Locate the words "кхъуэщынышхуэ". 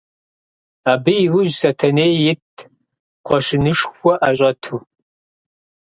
3.25-4.13